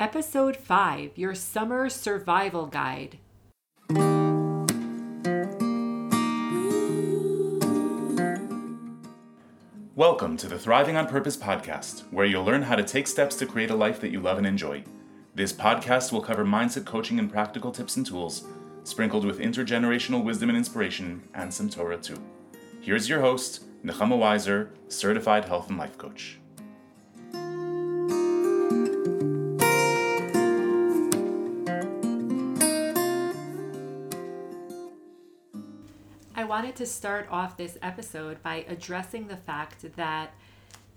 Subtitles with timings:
[0.00, 3.18] Episode 5 Your Summer Survival Guide.
[9.94, 13.44] Welcome to the Thriving on Purpose podcast, where you'll learn how to take steps to
[13.44, 14.82] create a life that you love and enjoy.
[15.34, 18.44] This podcast will cover mindset coaching and practical tips and tools,
[18.84, 22.16] sprinkled with intergenerational wisdom and inspiration, and some Torah too.
[22.80, 26.39] Here's your host, Nechama Weiser, certified health and life coach.
[36.60, 40.34] Wanted to start off this episode by addressing the fact that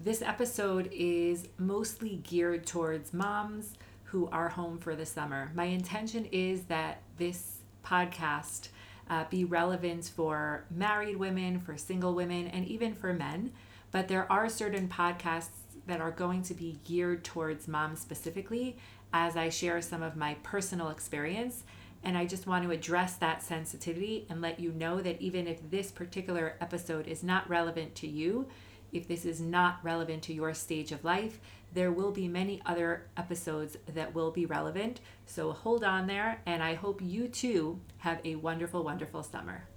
[0.00, 3.74] this episode is mostly geared towards moms
[4.04, 5.52] who are home for the summer.
[5.54, 8.68] My intention is that this podcast
[9.10, 13.52] uh, be relevant for married women, for single women, and even for men.
[13.90, 15.50] But there are certain podcasts
[15.86, 18.78] that are going to be geared towards moms specifically
[19.12, 21.64] as I share some of my personal experience.
[22.02, 25.70] And I just want to address that sensitivity and let you know that even if
[25.70, 28.48] this particular episode is not relevant to you,
[28.92, 31.38] if this is not relevant to your stage of life,
[31.72, 35.00] there will be many other episodes that will be relevant.
[35.26, 39.68] So hold on there, and I hope you too have a wonderful, wonderful summer.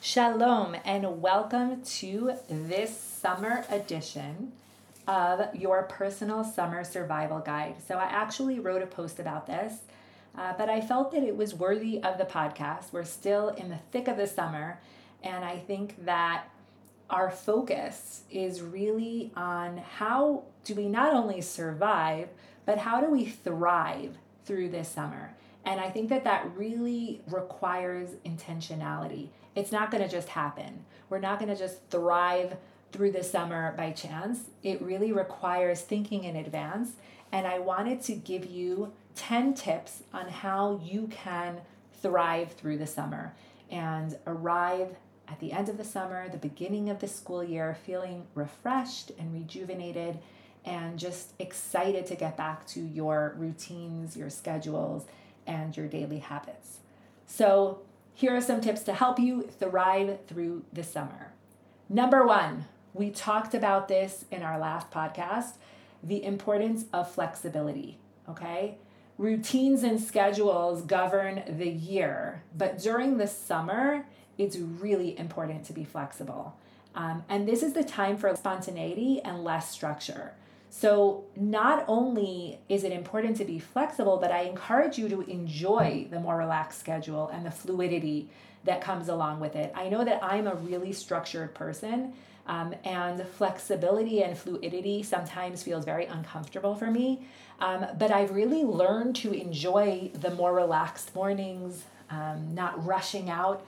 [0.00, 4.52] Shalom, and welcome to this summer edition
[5.08, 7.76] of your personal summer survival guide.
[7.86, 9.74] So, I actually wrote a post about this,
[10.36, 12.92] uh, but I felt that it was worthy of the podcast.
[12.92, 14.80] We're still in the thick of the summer,
[15.22, 16.44] and I think that
[17.08, 22.28] our focus is really on how do we not only survive,
[22.64, 25.34] but how do we thrive through this summer?
[25.64, 29.28] And I think that that really requires intentionality.
[29.54, 30.84] It's not going to just happen.
[31.08, 32.56] We're not going to just thrive
[32.92, 34.44] through the summer by chance.
[34.62, 36.92] It really requires thinking in advance.
[37.32, 41.60] And I wanted to give you 10 tips on how you can
[42.00, 43.34] thrive through the summer
[43.70, 44.96] and arrive
[45.28, 49.32] at the end of the summer, the beginning of the school year, feeling refreshed and
[49.32, 50.18] rejuvenated
[50.64, 55.06] and just excited to get back to your routines, your schedules,
[55.46, 56.78] and your daily habits.
[57.26, 57.80] So,
[58.14, 61.32] here are some tips to help you thrive through the summer.
[61.88, 62.64] Number one,
[62.94, 65.52] we talked about this in our last podcast
[66.02, 67.98] the importance of flexibility,
[68.28, 68.78] okay?
[69.18, 74.06] Routines and schedules govern the year, but during the summer,
[74.38, 76.56] it's really important to be flexible.
[76.94, 80.32] Um, and this is the time for spontaneity and less structure.
[80.68, 86.06] So, not only is it important to be flexible, but I encourage you to enjoy
[86.10, 88.28] the more relaxed schedule and the fluidity
[88.64, 89.72] that comes along with it.
[89.74, 92.12] I know that I'm a really structured person,
[92.46, 97.26] um, and flexibility and fluidity sometimes feels very uncomfortable for me.
[97.60, 103.66] Um, but I've really learned to enjoy the more relaxed mornings, um, not rushing out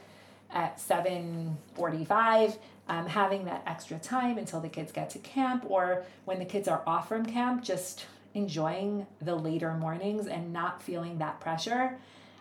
[0.51, 2.59] at 7.45
[2.89, 6.69] um, having that extra time until the kids get to camp or when the kids
[6.69, 11.99] are off from camp just enjoying the later mornings and not feeling that pressure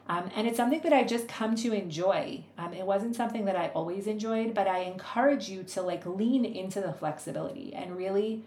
[0.10, 3.56] um, and it's something that i've just come to enjoy um, it wasn't something that
[3.56, 8.44] i always enjoyed but i encourage you to like lean into the flexibility and really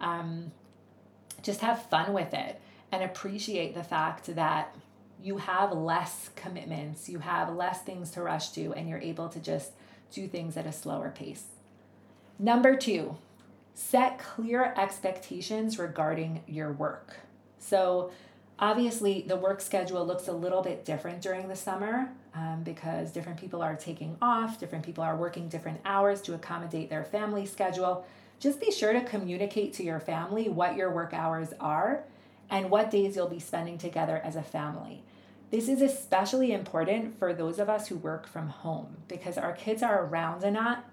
[0.00, 0.50] um,
[1.42, 2.60] just have fun with it
[2.90, 4.74] and appreciate the fact that
[5.24, 9.40] you have less commitments, you have less things to rush to, and you're able to
[9.40, 9.72] just
[10.12, 11.44] do things at a slower pace.
[12.38, 13.16] Number two,
[13.72, 17.16] set clear expectations regarding your work.
[17.58, 18.10] So,
[18.58, 23.38] obviously, the work schedule looks a little bit different during the summer um, because different
[23.38, 28.04] people are taking off, different people are working different hours to accommodate their family schedule.
[28.40, 32.04] Just be sure to communicate to your family what your work hours are
[32.50, 35.02] and what days you'll be spending together as a family.
[35.50, 39.82] This is especially important for those of us who work from home because our kids
[39.82, 40.84] are around a lot,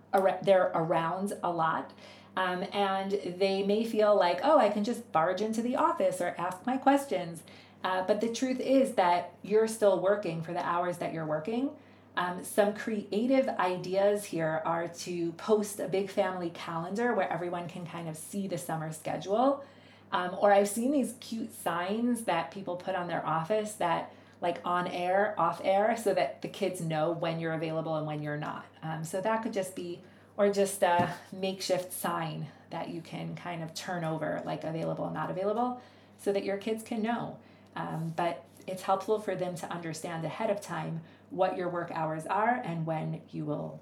[0.44, 1.92] they're around a lot.
[2.38, 6.34] Um, and they may feel like, oh, I can just barge into the office or
[6.38, 7.44] ask my questions.
[7.84, 11.72] Uh, but the truth is that you're still working for the hours that you're working.
[12.16, 17.86] Um, some creative ideas here are to post a big family calendar where everyone can
[17.86, 19.64] kind of see the summer schedule.
[20.12, 24.12] Um, or I've seen these cute signs that people put on their office that
[24.42, 28.22] like on air, off air, so that the kids know when you're available and when
[28.22, 28.66] you're not.
[28.84, 30.02] Um, so that could just be,
[30.42, 35.30] or just a makeshift sign that you can kind of turn over, like available not
[35.30, 35.80] available,
[36.18, 37.38] so that your kids can know.
[37.76, 42.26] Um, but it's helpful for them to understand ahead of time what your work hours
[42.26, 43.80] are and when you will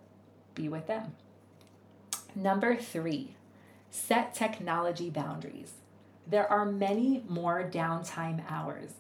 [0.54, 1.14] be with them.
[2.36, 3.36] Number three,
[3.90, 5.72] set technology boundaries.
[6.30, 8.92] there are many more downtime hours.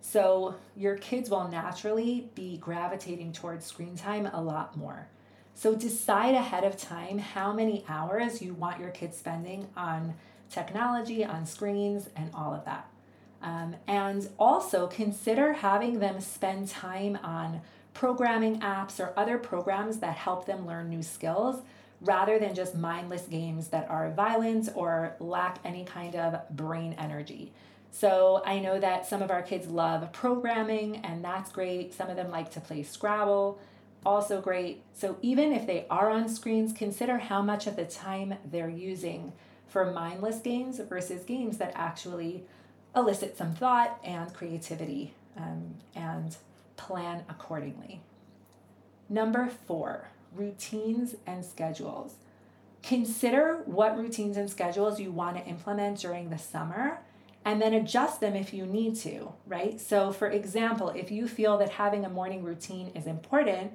[0.00, 5.08] So your kids will naturally be gravitating towards screen time a lot more.
[5.56, 10.12] So decide ahead of time how many hours you want your kids spending on
[10.50, 12.86] technology, on screens, and all of that.
[13.40, 17.62] Um, and also consider having them spend time on
[17.94, 21.62] programming apps or other programs that help them learn new skills
[22.02, 27.50] rather than just mindless games that are violent or lack any kind of brain energy.
[27.92, 31.94] So I know that some of our kids love programming, and that's great.
[31.94, 33.58] Some of them like to play Scrabble,
[34.04, 34.82] also great.
[34.92, 39.32] So even if they are on screens, consider how much of the time they're using
[39.68, 42.44] for mindless games versus games that actually
[42.94, 46.36] elicit some thought and creativity um, and
[46.76, 48.00] plan accordingly.
[49.08, 52.14] Number four, routines and schedules.
[52.82, 57.00] Consider what routines and schedules you want to implement during the summer
[57.46, 59.80] and then adjust them if you need to, right?
[59.80, 63.70] So, for example, if you feel that having a morning routine is important,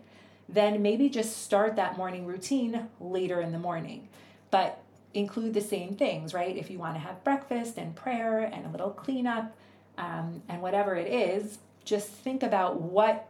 [0.50, 4.09] then maybe just start that morning routine later in the morning.
[4.51, 4.83] But
[5.13, 6.57] include the same things, right?
[6.57, 9.56] If you want to have breakfast and prayer and a little cleanup
[9.97, 13.29] um, and whatever it is, just think about what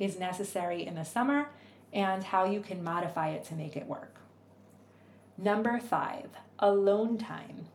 [0.00, 1.48] is necessary in the summer
[1.92, 4.16] and how you can modify it to make it work.
[5.38, 7.66] Number five, alone time.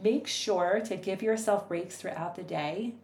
[0.00, 2.94] Make sure to give yourself breaks throughout the day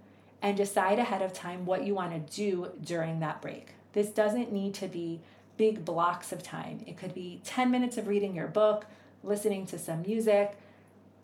[0.41, 3.69] and decide ahead of time what you want to do during that break.
[3.93, 5.21] This doesn't need to be
[5.57, 6.85] big blocks of time.
[6.87, 8.87] It could be 10 minutes of reading your book,
[9.25, 10.57] listening to some music,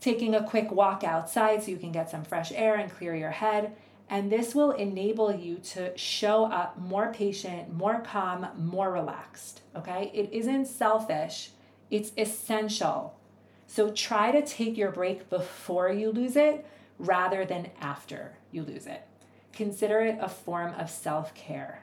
[0.01, 3.31] taking a quick walk outside so you can get some fresh air and clear your
[3.31, 3.75] head.
[4.11, 9.63] And this will enable you to show up more patient, more calm, more relaxed.
[9.75, 10.11] Okay?
[10.13, 11.51] It isn't selfish,
[11.91, 13.17] it's essential.
[13.67, 16.67] So try to take your break before you lose it
[16.99, 19.07] rather than after you lose it.
[19.53, 21.83] Consider it a form of self care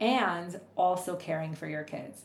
[0.00, 2.22] and also caring for your kids.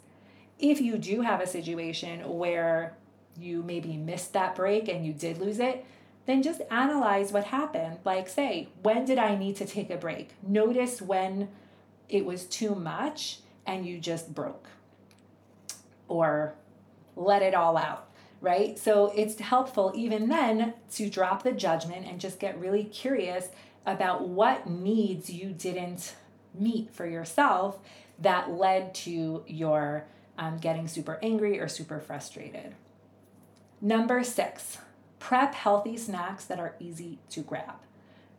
[0.60, 2.96] If you do have a situation where
[3.40, 5.86] you maybe missed that break and you did lose it,
[6.26, 7.98] then just analyze what happened.
[8.06, 10.30] Like, say, when did I need to take a break?
[10.42, 11.50] Notice when
[12.08, 14.68] it was too much and you just broke,
[16.08, 16.54] or
[17.16, 18.10] let it all out,
[18.44, 18.78] right?
[18.78, 23.48] So it's helpful even then to drop the judgment and just get really curious
[23.86, 26.16] about what needs you didn't
[26.54, 27.80] meet for yourself
[28.20, 30.06] that led to your
[30.38, 32.76] um, getting super angry or super frustrated.
[33.80, 34.78] Number six,
[35.20, 37.76] prep healthy snacks that are easy to grab.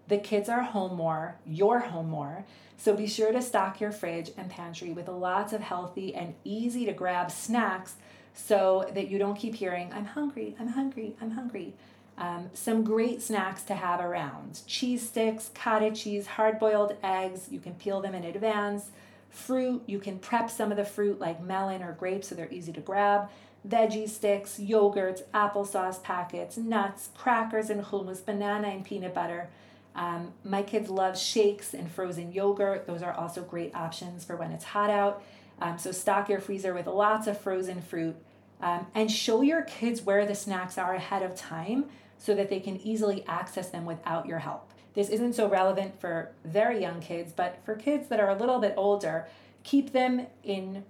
[0.09, 2.45] The kids are home more, you're home more,
[2.77, 6.85] so be sure to stock your fridge and pantry with lots of healthy and easy
[6.85, 7.95] to grab snacks
[8.35, 11.75] so that you don't keep hearing, I'm hungry, I'm hungry, I'm hungry.
[12.19, 17.49] Um, some great snacks to have around cheese sticks, cottage cheese, hard boiled eggs.
[17.51, 18.91] You can peel them in advance.
[19.31, 22.73] Fruit, you can prep some of the fruit like melon or grapes so they're easy
[22.73, 23.31] to grab.
[23.67, 29.49] Veggie sticks, yogurts, applesauce packets, nuts, crackers and hummus, banana and peanut butter.
[29.97, 32.87] Um, my kids love shakes and frozen yogurt.
[32.87, 35.23] Those are also great options for when it's hot out.
[35.61, 38.17] Um, so stock your freezer with lots of frozen fruit
[38.61, 41.87] um, and show your kids where the snacks are ahead of time
[42.19, 44.71] so that they can easily access them without your help.
[44.95, 48.61] This isn't so relevant for very young kids, but for kids that are a little
[48.61, 49.27] bit older,
[49.65, 50.85] keep them in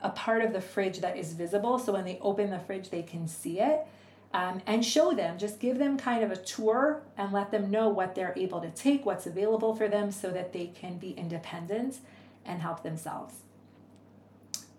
[0.00, 3.02] a part of the fridge that is visible so when they open the fridge, they
[3.02, 3.86] can see it.
[4.34, 7.90] Um, and show them, just give them kind of a tour and let them know
[7.90, 11.98] what they're able to take, what's available for them, so that they can be independent
[12.46, 13.34] and help themselves.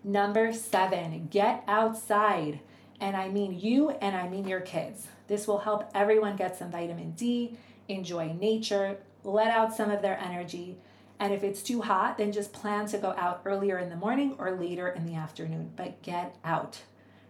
[0.06, 2.60] Number seven, get outside.
[3.00, 5.08] And I mean you and I mean your kids.
[5.28, 7.56] This will help everyone get some vitamin D,
[7.88, 10.76] enjoy nature, let out some of their energy.
[11.18, 14.34] And if it's too hot, then just plan to go out earlier in the morning
[14.38, 15.72] or later in the afternoon.
[15.74, 16.82] But get out.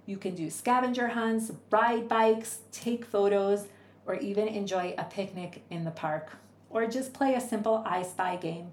[0.04, 3.68] You can do scavenger hunts, ride bikes, take photos,
[4.04, 6.32] or even enjoy a picnic in the park.
[6.70, 8.72] Or just play a simple I Spy game,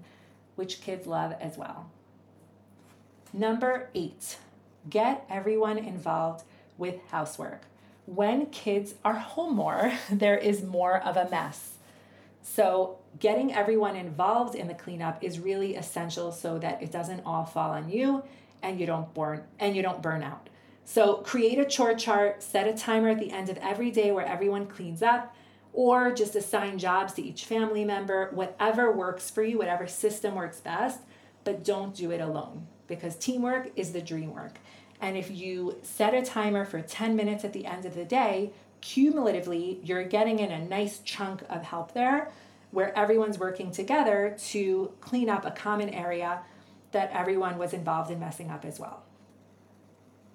[0.56, 1.88] which kids love as well.
[3.32, 4.38] Number eight,
[4.88, 6.44] get everyone involved
[6.76, 7.62] with housework
[8.06, 11.74] when kids are home more, there is more of a mess.
[12.42, 17.44] So, getting everyone involved in the cleanup is really essential so that it doesn't all
[17.44, 18.24] fall on you
[18.62, 20.48] and you don't burn and you don't burn out.
[20.84, 24.26] So, create a chore chart, set a timer at the end of every day where
[24.26, 25.34] everyone cleans up
[25.72, 30.60] or just assign jobs to each family member, whatever works for you, whatever system works
[30.60, 31.00] best,
[31.44, 34.58] but don't do it alone because teamwork is the dream work.
[35.00, 38.52] And if you set a timer for 10 minutes at the end of the day,
[38.82, 42.30] cumulatively, you're getting in a nice chunk of help there
[42.70, 46.40] where everyone's working together to clean up a common area
[46.92, 49.02] that everyone was involved in messing up as well.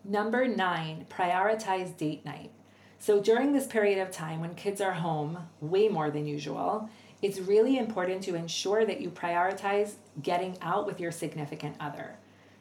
[0.03, 2.51] Number nine, prioritize date night.
[2.99, 6.89] So during this period of time when kids are home way more than usual,
[7.21, 12.17] it's really important to ensure that you prioritize getting out with your significant other.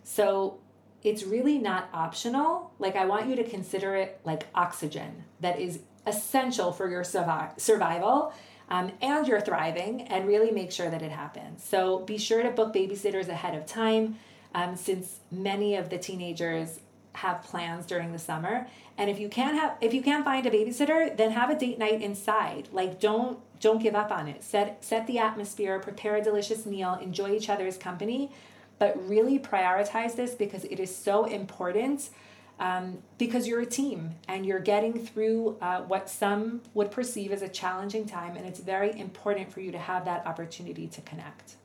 [0.08, 0.60] So
[1.02, 2.70] it's really not optional.
[2.78, 7.58] Like, I want you to consider it like oxygen that is essential for your survi-
[7.60, 8.32] survival
[8.70, 11.62] um, and your thriving, and really make sure that it happens.
[11.62, 14.16] So, be sure to book babysitters ahead of time
[14.54, 16.80] um, since many of the teenagers
[17.12, 18.66] have plans during the summer
[18.98, 21.78] and if you can't have if you can't find a babysitter then have a date
[21.78, 26.22] night inside like don't don't give up on it set set the atmosphere prepare a
[26.22, 28.30] delicious meal enjoy each other's company
[28.78, 32.10] but really prioritize this because it is so important
[32.58, 37.42] um, because you're a team and you're getting through uh, what some would perceive as
[37.42, 41.56] a challenging time, and it's very important for you to have that opportunity to connect.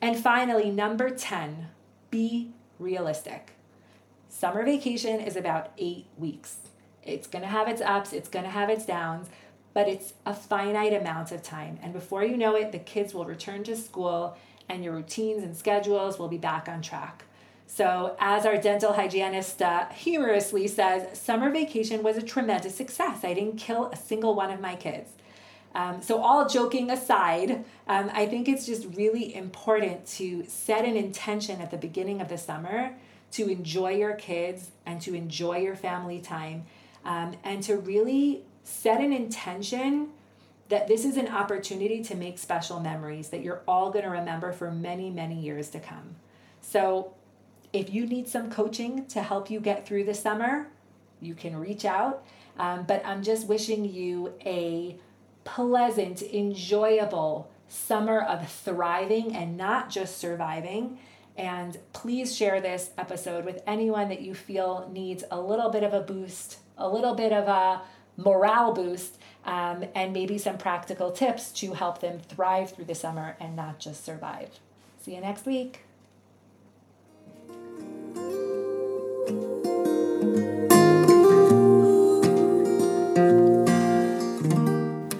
[0.00, 1.68] And finally, number 10,
[2.10, 3.52] be realistic.
[4.28, 6.56] Summer vacation is about eight weeks.
[7.04, 9.28] It's to have its ups, it's to have its downs,
[9.72, 11.78] but it's a finite amount of time.
[11.82, 14.36] And before you know it, the kids will return to school
[14.68, 17.24] and your routines and schedules will be back on track.
[17.66, 23.24] So, as our dental hygienist uh, humorously says, summer vacation was a tremendous success.
[23.24, 25.10] I didn't kill a single one of my kids.
[25.74, 30.96] Um, so, all joking aside, um, I think it's just really important to set an
[30.96, 32.94] intention at the beginning of the summer
[33.32, 36.66] to enjoy your kids and to enjoy your family time
[37.04, 40.10] um, and to really set an intention
[40.68, 44.52] that this is an opportunity to make special memories that you're all going to remember
[44.52, 46.16] for many, many years to come.
[46.60, 47.14] So,
[47.72, 50.68] if you need some coaching to help you get through the summer,
[51.20, 52.24] you can reach out.
[52.56, 54.96] Um, but I'm just wishing you a
[55.42, 60.98] pleasant, enjoyable summer of thriving and not just surviving.
[61.36, 65.92] And please share this episode with anyone that you feel needs a little bit of
[65.92, 67.82] a boost, a little bit of a
[68.16, 73.36] morale boost, um, and maybe some practical tips to help them thrive through the summer
[73.40, 74.58] and not just survive.
[75.02, 75.80] See you next week.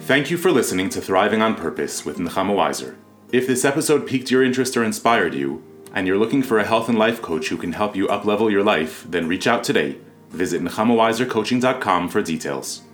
[0.05, 2.95] Thank you for listening to Thriving on Purpose with Nechama Weiser.
[3.31, 5.63] If this episode piqued your interest or inspired you,
[5.95, 8.63] and you're looking for a health and life coach who can help you uplevel your
[8.63, 9.97] life, then reach out today.
[10.29, 12.84] Visit nechamaweisercoaching.com for details.